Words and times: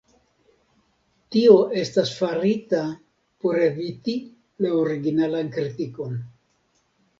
Tio 1.35 1.57
estas 1.81 2.13
farita 2.21 2.81
por 3.45 3.61
eviti 3.67 4.17
la 4.67 4.75
originalan 4.81 5.55
kritikon. 5.61 6.21